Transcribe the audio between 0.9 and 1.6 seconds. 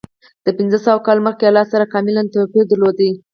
کاله مخکې